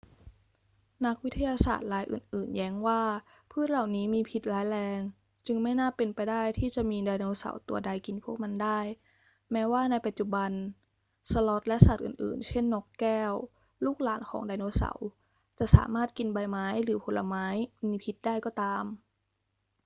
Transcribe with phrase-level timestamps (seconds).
[1.05, 3.03] นักวิทยาศาสตร์รายอื่น ๆ แย้งว่า
[3.51, 4.99] พืชเหล่านี้มีพิษร้ายแรง
[5.47, 8.79] จึงไม่น่าเป็นไปได้ที่จะมีไดโนเสาร์ตัวใดกินพวกมันได้
[9.51, 10.51] แม้ว่าในปัจจุบัน
[11.31, 13.33] สลอธและสัตว์อื่น ๆ เช่น นกแก้ว
[13.85, 15.05] ลูกหลานของไดโนเสาร์
[15.59, 17.45] จะสามารถกินใบไม้หรือผลไม้
[17.83, 18.85] มีพิษได้ก็ตาม